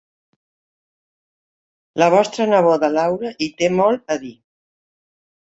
La 2.03 2.07
vostra 2.15 2.47
neboda 2.55 2.91
Laura 2.95 3.33
hi 3.37 3.51
té 3.61 3.71
molt 3.83 4.17
a 4.17 4.21
dir. 4.27 4.35